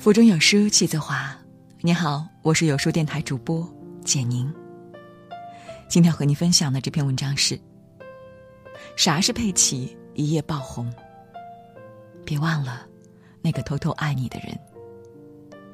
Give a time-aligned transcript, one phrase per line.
[0.00, 1.36] 腹中有书气自华。
[1.82, 3.70] 你好，我是有书电台主播
[4.02, 4.50] 简宁。
[5.90, 7.60] 今天和你分享的这篇文章是：
[8.96, 10.90] 啥是佩奇一夜爆红？
[12.24, 12.86] 别忘了
[13.42, 14.58] 那个偷偷爱你的人。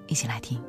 [0.09, 0.61] 一起来听。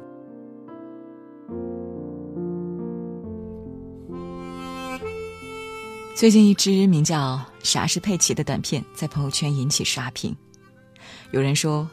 [6.16, 10.38] 最近一支名叫“啥是佩奇”的短片在朋友圈引起刷屏。
[11.32, 11.90] 有人说，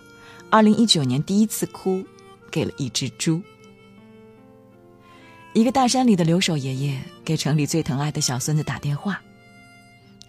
[0.55, 2.07] 二零一九年第一次哭，
[2.49, 3.43] 给了一只猪。
[5.53, 9.21] 一个大山里的留守爷爷给城里最疼爱的小孙子打电话：“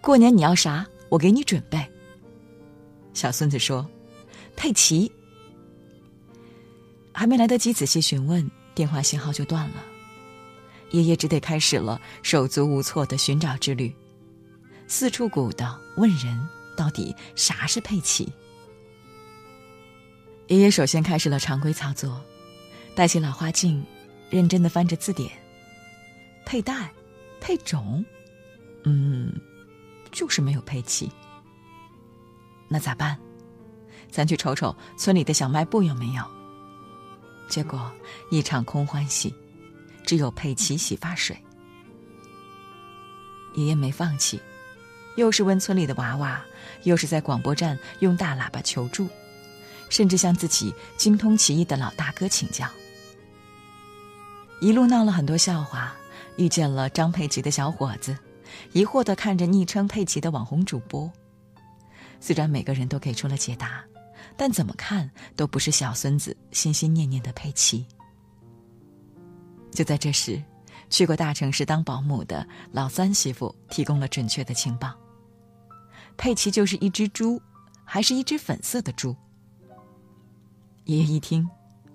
[0.02, 0.84] 过年你要啥？
[1.10, 1.80] 我给你准备。”
[3.14, 3.88] 小孙子说
[4.58, 5.12] ：“佩奇。”
[7.14, 9.86] 还没来得及仔细询问，电话信号就断了。
[10.90, 13.96] 爷爷只得开始了手足无措的寻找之旅，
[14.88, 18.34] 四处鼓捣问人，到底啥是佩奇？
[20.48, 22.22] 爷爷首先开始了常规操作，
[22.96, 23.84] 戴起老花镜，
[24.30, 25.32] 认真的翻着字典。
[26.46, 26.92] 佩戴，
[27.42, 28.06] 配种，
[28.84, 29.34] 嗯，
[30.12, 31.12] 就是没有佩奇。
[32.68, 33.18] 那咋办？
[34.12, 36.24] 咱去瞅瞅村里的小卖部有没有。
[37.48, 37.92] 结果
[38.30, 39.34] 一场空欢喜。
[40.06, 41.36] 只有佩奇洗发水。
[43.56, 44.40] 爷爷没放弃，
[45.16, 46.40] 又是问村里的娃娃，
[46.84, 49.10] 又是在广播站用大喇叭求助，
[49.96, 52.70] 甚至向自己精通棋艺的老大哥请教。
[54.60, 55.96] 一路闹了很多笑话，
[56.36, 58.18] 遇见了张佩奇的小伙子，
[58.74, 61.10] 疑惑的看着昵称佩奇的网红主播。
[62.20, 63.86] 虽然每个人都给出了解答，
[64.36, 67.86] 但怎么看都不是小孙子心心念念的佩奇。
[69.72, 70.44] 就在这时，
[70.90, 74.94] 去过大城市当保姆的老三媳妇提供了准确的情报：
[76.18, 77.42] 佩奇就是一只猪，
[77.86, 79.16] 还是一只粉色的猪。
[80.86, 81.48] 爷爷一听，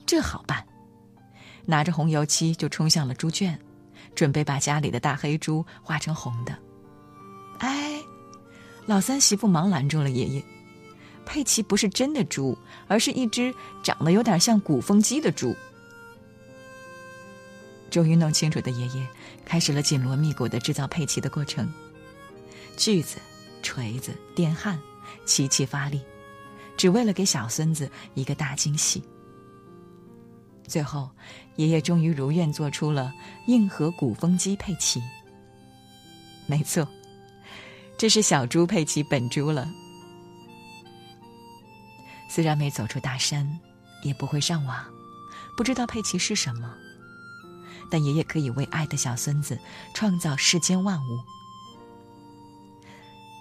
[0.05, 0.67] 这好办，
[1.65, 3.57] 拿着红油漆就冲向了猪圈，
[4.17, 6.59] 准备把家里的大黑猪画成红的。
[7.59, 8.03] 哎，
[8.87, 10.45] 老三媳妇忙拦住了爷爷
[11.25, 12.59] ：“佩奇不是真的猪，
[12.89, 15.55] 而是一只长得有点像鼓风机的猪。”
[17.91, 19.07] 终于弄清楚的爷爷，
[19.45, 21.73] 开始了紧锣密鼓的制造佩奇的过程。
[22.77, 23.19] 锯子、
[23.63, 24.81] 锤子、电焊，
[25.25, 26.01] 齐齐发力，
[26.81, 29.05] 只为了给小孙子一个大惊喜。
[30.67, 31.11] 最后，
[31.57, 33.13] 爷爷终于如愿做出了
[33.49, 34.99] 硬核鼓风机佩奇。
[36.47, 36.89] 没错，
[37.99, 39.71] 这是小猪佩奇本猪了。
[42.31, 43.61] 虽然没走出大山，
[44.03, 44.83] 也不会上网，
[45.59, 46.75] 不知道佩奇是什么。
[47.91, 49.61] 但爷爷可以为爱的小孙子
[49.93, 51.21] 创造世间万物。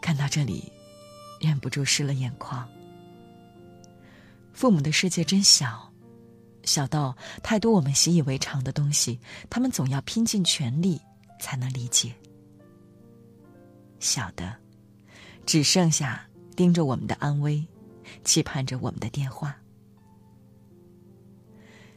[0.01, 0.69] 看到这里，
[1.39, 2.67] 忍不住湿了眼眶。
[4.59, 5.89] 父母的世界真小，
[6.63, 9.17] 小到太多我们习以为常的东西，
[9.49, 10.99] 他们总要拼尽全力
[11.39, 12.13] 才能理解。
[14.01, 14.53] 小的，
[15.45, 16.27] 只剩下
[16.57, 17.65] 盯着我们的安危，
[18.25, 19.55] 期盼着我们的电话。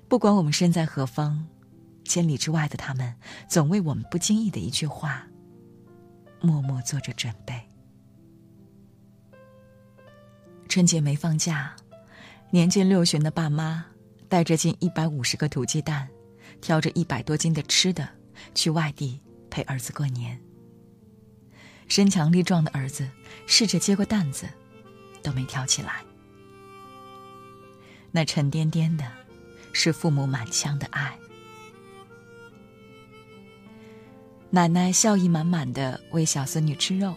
[0.06, 1.44] 不管我们身在何方。
[2.05, 3.12] 千里之外的他们，
[3.49, 5.27] 总为我们不经意的一句话，
[6.41, 7.61] 默默做着准备。
[10.69, 11.75] 春节没放假，
[12.55, 13.83] 年近六旬的爸妈
[14.29, 16.07] 带着近一百五十个土鸡蛋，
[16.61, 18.07] 挑着一百多斤的吃的，
[18.55, 19.19] 去外地
[19.49, 20.39] 陪儿子过年。
[21.89, 23.09] 身强力壮的儿子
[23.47, 24.47] 试着接过担子，
[25.23, 26.05] 都没挑起来。
[28.11, 29.11] 那沉甸甸的，
[29.73, 31.19] 是父母满腔的爱。
[34.51, 37.15] 奶奶笑意满满的喂小孙女吃肉，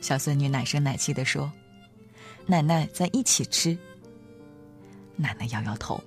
[0.00, 1.52] 小孙女奶声奶气的说
[2.46, 3.78] ：“奶奶，咱一起吃。”
[5.16, 6.02] 奶奶摇摇头：“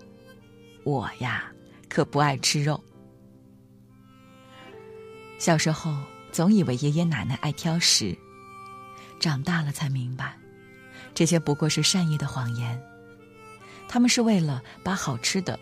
[0.83, 1.51] 我呀，
[1.89, 2.83] 可不爱吃肉。”
[5.39, 5.95] 小时候
[6.31, 8.17] 总以为爷爷奶奶爱挑食，
[9.19, 10.37] 长大了才明白，
[11.13, 12.81] 这些不过是善意的谎言。
[13.87, 15.57] 他们是为了把好吃的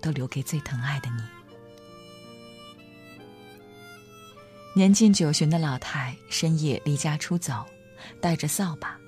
[0.00, 1.22] 都留给最疼爱的你。
[4.74, 7.64] 年近九旬的老太深夜离家出走，
[8.20, 8.98] 带着扫把，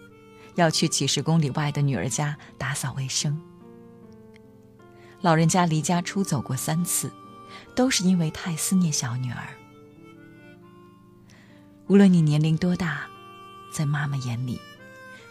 [0.54, 3.40] 要去几十公里外的女儿家打扫卫生。
[5.20, 7.10] 老人家离家出走过三次，
[7.74, 9.48] 都是因为太思念小女儿。
[11.86, 13.06] 无论你年龄多大，
[13.72, 14.60] 在妈妈眼里，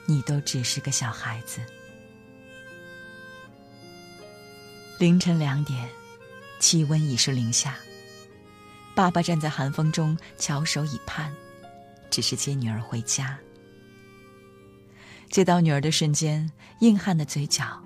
[0.05, 1.61] 你都只是个小孩子。
[4.99, 5.87] 凌晨两点，
[6.59, 7.75] 气温已是零下。
[8.95, 11.31] 爸爸站在寒风中，翘首以盼，
[12.09, 13.37] 只是接女儿回家。
[15.29, 17.79] 接到女儿的瞬间，硬汉的嘴角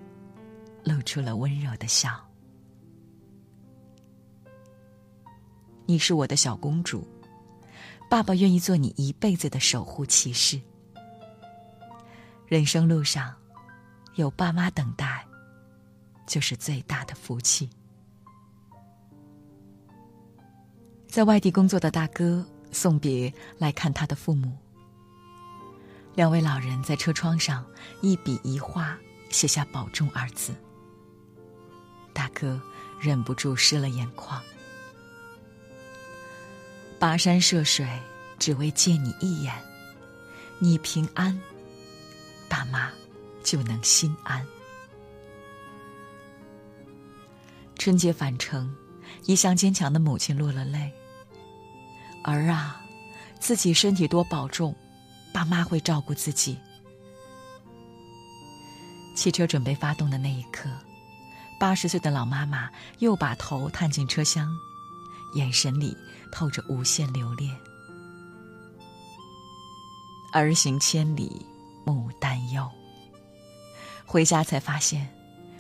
[0.84, 2.28] 露出了温柔的笑。
[5.86, 7.08] 你是我的小公主，
[8.10, 10.60] 爸爸愿意做你一辈子的守护骑士。
[12.48, 13.34] 人生路上，
[14.16, 15.26] 有爸妈等待，
[16.28, 17.70] 就是最大的福气。
[21.08, 24.58] 在外地工作的大哥送别来看他的父母，
[26.16, 27.66] 两位老人在车窗上
[28.02, 28.98] 一笔一画
[29.30, 30.54] 写下“保重”二字。
[32.14, 32.60] 大哥
[33.00, 34.42] 忍不住湿了眼眶。
[37.00, 37.88] 跋山涉水，
[38.38, 39.54] 只为见你一眼，
[40.60, 41.40] 你平安，
[42.48, 42.92] 爸妈
[43.44, 44.46] 就能心安。
[47.78, 48.76] 春节返程，
[49.26, 50.92] 一向坚强的母亲落了泪。
[52.24, 52.80] 儿啊，
[53.40, 54.76] 自己身体多保重，
[55.34, 56.60] 爸妈会照顾自己。
[59.16, 60.70] 汽车准备发动的那一刻，
[61.62, 64.52] 八十岁的老妈妈又把头探进车厢，
[65.36, 65.96] 眼神里
[66.32, 67.56] 透着无限留恋。
[70.34, 71.46] 儿行千里
[71.86, 72.68] 母担忧，
[74.08, 75.08] 回家才发现，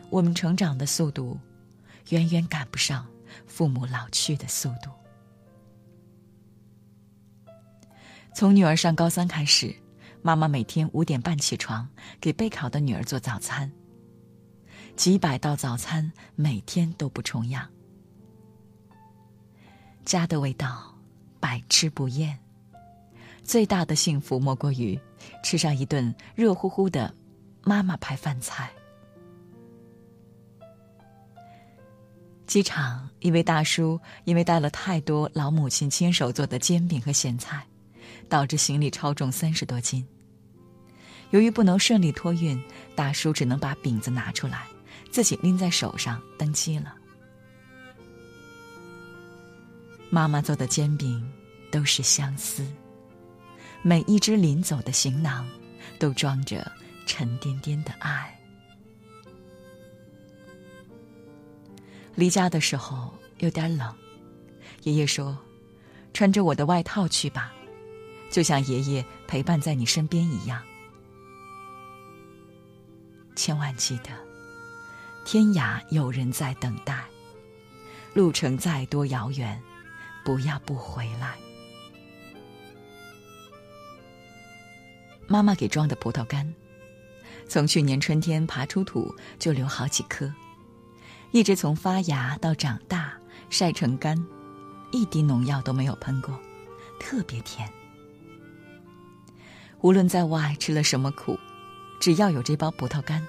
[0.09, 1.39] 我们成长的速度，
[2.09, 3.05] 远远赶不上
[3.45, 4.89] 父母老去的速度。
[8.33, 9.75] 从女儿上高三开始，
[10.23, 11.87] 妈妈每天五点半起床，
[12.19, 13.71] 给备考的女儿做早餐。
[15.01, 17.67] 几百道早餐每天都不重样，
[20.05, 20.95] 家的味道
[21.39, 22.37] 百吃不厌。
[23.41, 24.99] 最大的幸福莫过于
[25.43, 27.11] 吃上一顿热乎乎的
[27.63, 28.71] 妈妈牌饭菜。
[32.45, 37.65] 机场一位大叔因为带了太多老母亲亲手做的煎饼和咸菜。
[38.29, 40.05] 导致行李超重三十多斤。
[41.31, 42.63] 由于不能顺利托运，
[42.95, 44.67] 大叔只能把饼子拿出来，
[45.11, 46.95] 自己拎在手上登机了。
[50.09, 51.31] 妈妈做的煎饼
[51.71, 52.65] 都是相思，
[53.81, 55.47] 每一只临走的行囊
[55.99, 56.69] 都装着
[57.05, 58.37] 沉甸甸的爱。
[62.15, 63.95] 离家的时候有点冷，
[64.83, 65.37] 爷爷说
[66.13, 67.53] ：“穿着我的外套去吧。”
[68.29, 70.61] 就像爷爷陪伴在你身边一样，
[73.35, 74.09] 千万记得，
[75.23, 77.03] 天涯有人在等待，
[78.13, 79.61] 路程再多遥远，
[80.25, 81.35] 不要不回来。
[85.27, 86.53] 妈妈给装的葡萄干，
[87.47, 90.33] 从去年春天爬出土就留好几颗，
[91.31, 93.13] 一直从发芽到长大
[93.49, 94.17] 晒成干，
[94.91, 96.37] 一滴农药都没有喷过，
[96.99, 97.71] 特别甜。
[99.79, 101.39] 无论在外吃了什么苦，
[101.99, 103.25] 只要有这包葡萄干，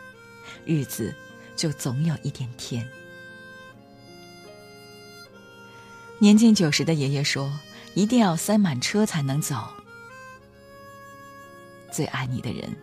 [0.65, 1.15] 日子
[1.57, 2.89] 就总有一点甜。
[6.19, 7.53] 年近九十的爷爷说
[7.95, 9.73] ：“一定要塞满车才能走。”
[11.91, 12.75] 最爱你的人，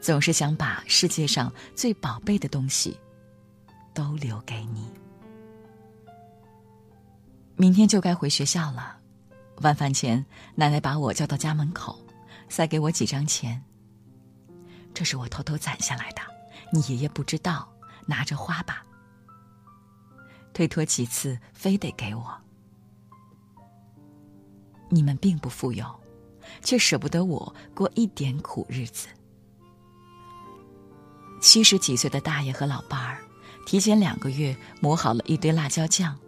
[0.00, 2.98] 总是想把世界上最宝贝的东西
[3.94, 4.90] 都留给你。
[7.56, 8.98] 明天就该回学校了，
[9.62, 10.24] 晚饭前，
[10.54, 12.02] 奶奶把我叫到家门口。
[12.48, 13.60] 塞给我几张钱，
[14.94, 16.22] 这是我偷偷攒下来的，
[16.72, 17.68] 你爷爷不知道，
[18.06, 18.84] 拿着花吧。
[20.52, 22.40] 推脱几次，非得给我。
[24.88, 25.84] 你们并不富有，
[26.62, 29.08] 却舍不得我过一点苦日子。
[31.40, 33.18] 七十几岁的大爷和老伴儿，
[33.66, 36.18] 提前两个月磨好了一堆辣椒酱，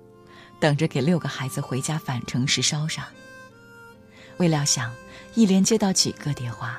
[0.61, 3.04] 等着给六个孩子回家返程时烧上。
[4.37, 4.94] 未料想，
[5.35, 6.78] 一连接到几个电话，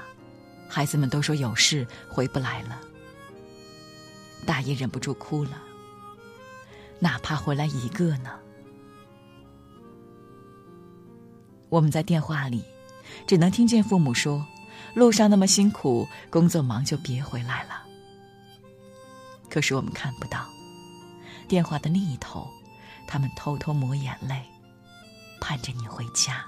[0.70, 2.80] 孩子们都说有事回不来了。
[4.46, 5.62] 大爷忍不住哭了。
[7.00, 8.32] 哪怕回来一个呢？
[11.70, 12.64] 我们在电话里，
[13.28, 14.46] 只能听见父母说
[14.96, 17.84] ：“路上那么辛苦，工作忙就别回来了。”
[19.50, 20.46] 可是我们看不到，
[21.48, 22.48] 电话的另一头，
[23.08, 24.44] 他们偷偷抹眼泪，
[25.40, 26.44] 盼着你回家。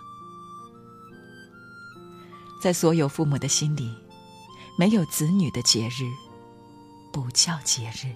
[2.61, 3.95] 在所有父母的心里，
[4.77, 6.11] 没有子女的节日，
[7.11, 8.13] 不叫节日。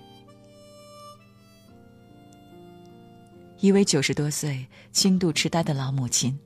[3.59, 6.37] 一位九十多岁、轻度痴呆的老母亲，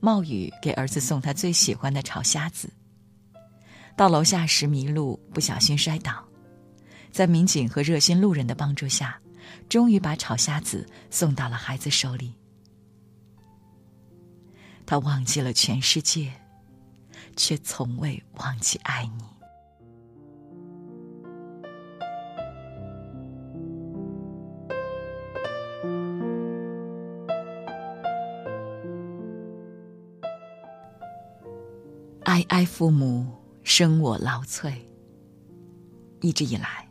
[0.00, 2.72] 冒雨给儿子送他最喜欢的炒虾子。
[3.96, 6.24] 到楼下时迷路，不小心摔倒，
[7.10, 9.20] 在民警和热心路人的帮助下，
[9.68, 12.34] 终于把炒虾子送到了孩子手里。
[14.86, 16.32] 他忘记了全世界。
[17.36, 19.37] 却从未忘记爱你。
[32.28, 33.26] 哀哀父母，
[33.64, 34.70] 生我劳瘁。
[36.20, 36.86] 一直以来，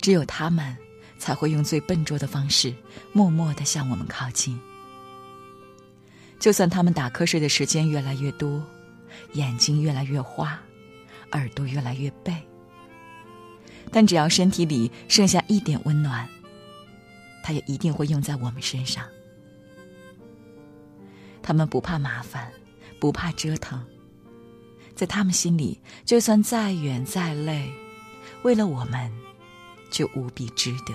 [0.00, 0.76] 只有他们
[1.16, 2.74] 才会用最笨拙的方式，
[3.12, 4.60] 默默的向我们靠近。
[6.40, 8.60] 就算他们打瞌睡的时间越来越多，
[9.34, 10.60] 眼睛越来越花，
[11.30, 12.34] 耳朵越来越背，
[13.92, 16.28] 但只要身体里剩下一点温暖，
[17.44, 19.06] 他也一定会用在我们身上。
[21.40, 22.50] 他们不怕麻烦，
[22.98, 23.80] 不怕折腾，
[25.00, 27.72] 在他们心里，就算再远再累，
[28.42, 29.10] 为了我们，
[29.90, 30.92] 就无比值得。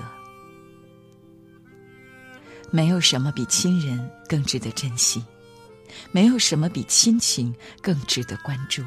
[2.70, 5.26] 没有什么比亲人更值得珍惜。
[6.12, 8.84] 没有什么比亲情更值得关注。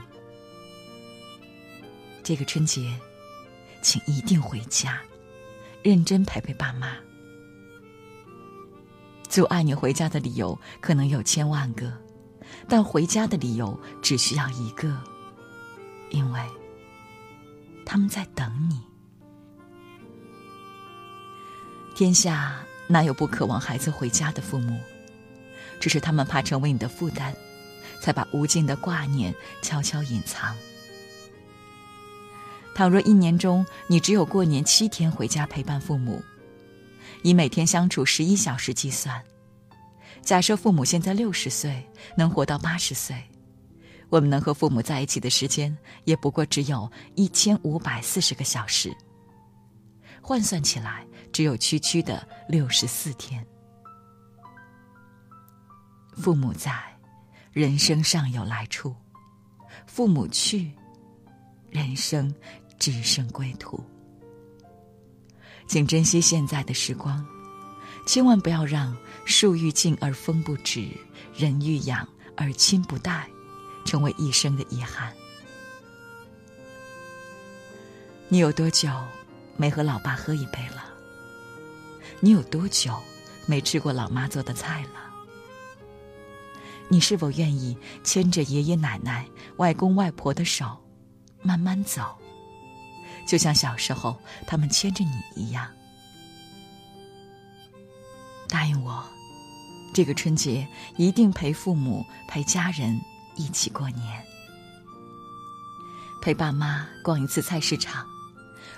[2.22, 2.96] 这个春节，
[3.82, 5.00] 请一定回家，
[5.82, 6.92] 认真陪陪爸妈。
[9.28, 11.92] 阻碍你回家的理由可能有千万个，
[12.68, 14.96] 但回家的理由只需要一个，
[16.10, 16.40] 因为
[17.86, 18.80] 他们在等你。
[21.94, 24.78] 天下哪有不渴望孩子回家的父母？
[25.80, 27.32] 只是他们怕成为你的负担，
[28.00, 30.56] 才把无尽的挂念悄悄隐藏。
[32.74, 36.22] 倘若一年中你只有过年七天回家陪伴父母，
[37.22, 39.20] 以每天相处十一小时计算，
[40.28, 41.82] 假设父母现在六十岁，
[42.14, 43.16] 能活到八十岁，
[44.10, 48.94] 我们能和父母在一起的时间也不过只有一千五百四十个小时，
[50.20, 53.42] 换算起来只有区区的六十四天。
[56.12, 56.78] 父母在，
[57.50, 58.94] 人生尚有来处；
[59.86, 60.70] 父母去，
[61.70, 62.30] 人生
[62.78, 63.82] 只剩归途。
[65.66, 67.26] 请珍惜现在的时光，
[68.08, 68.96] 千万不要让
[69.26, 70.88] 树欲静而风不止，
[71.36, 73.28] 人欲养而亲不待，
[73.84, 75.12] 成为一生的遗憾。
[78.28, 78.88] 你有多久
[79.58, 80.86] 没和老爸喝一杯了？
[82.20, 82.98] 你有多久
[83.44, 85.12] 没吃过老妈做的菜了？
[86.88, 90.82] 你是否愿意牵着爷爷奶奶、外公外婆的手，
[91.42, 92.16] 慢慢走，
[93.26, 95.70] 就像小时候他们牵着你一样？
[98.48, 99.04] 答应我，
[99.92, 102.98] 这个春节一定陪父母、陪家人
[103.36, 104.24] 一起过年，
[106.22, 108.06] 陪爸妈逛一次菜市场，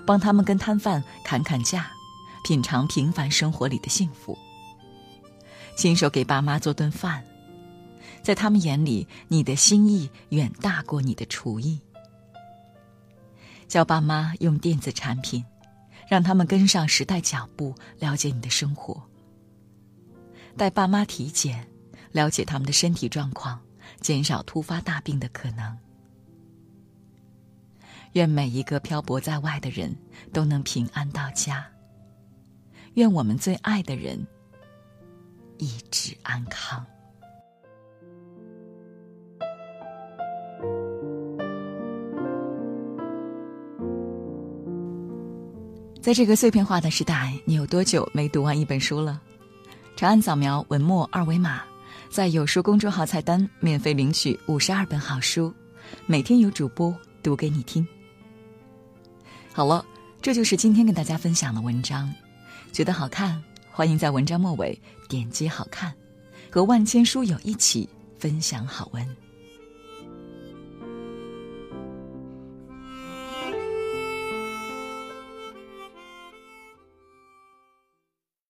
[0.04, 1.90] 帮他们跟摊贩砍砍价，
[2.44, 4.36] 品尝平凡生活里的幸福，
[5.76, 7.24] 亲手给爸妈做顿饭。
[8.22, 11.80] 在他们眼里，你的心意远大过你的厨艺。
[13.66, 15.42] 教爸妈用电子产品，
[16.06, 19.09] 让他们跟上时代脚步，了解你的生活。
[20.60, 21.66] 带爸妈体检，
[22.12, 23.58] 了解他们的身体状况，
[24.02, 25.78] 减少突发大病的可能。
[28.12, 29.96] 愿每一个漂泊在外的人
[30.34, 31.66] 都能平安到家。
[32.92, 34.26] 愿我们最爱的人
[35.56, 36.84] 一直安康。
[46.02, 49.22] 在这个碎片化的时代，你有多久没读完一本书了？
[50.00, 51.60] 长按扫描文末二维码，
[52.08, 55.52] 在有书公众号菜单免费领取五十二本好书，
[56.06, 57.86] 每天有主播读给你听。
[59.52, 59.84] 好了，
[60.22, 62.10] 这就是今天跟大家分享的文章。
[62.72, 65.92] 觉得好看，欢迎在文章末尾点击“好看”，
[66.50, 67.86] 和万千书友一起
[68.18, 69.06] 分享好文。